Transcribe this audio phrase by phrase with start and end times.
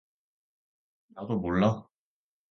[1.09, 1.87] 나도 몰라.